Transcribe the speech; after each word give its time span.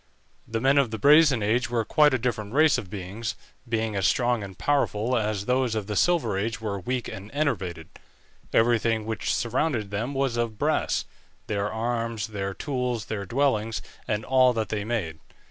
The 0.47 0.59
men 0.59 0.79
of 0.79 0.89
the 0.89 0.97
Brazen 0.97 1.43
Age 1.43 1.69
were 1.69 1.85
quite 1.85 2.11
a 2.11 2.17
different 2.17 2.53
race 2.53 2.79
of 2.79 2.89
beings, 2.89 3.35
being 3.69 3.95
as 3.95 4.07
strong 4.07 4.43
and 4.43 4.57
powerful 4.57 5.15
as 5.15 5.45
those 5.45 5.75
of 5.75 5.85
the 5.85 5.95
Silver 5.95 6.39
Age 6.39 6.59
were 6.59 6.79
weak 6.79 7.07
and 7.07 7.29
enervated. 7.33 7.87
Everything 8.51 9.05
which 9.05 9.31
surrounded 9.31 9.91
them 9.91 10.15
was 10.15 10.37
of 10.37 10.57
brass; 10.57 11.05
their 11.45 11.71
arms, 11.71 12.29
their 12.29 12.55
tools, 12.55 13.05
their 13.05 13.27
dwellings, 13.27 13.79
and 14.07 14.25
all 14.25 14.53
that 14.53 14.69
they 14.69 14.83
made. 14.83 15.19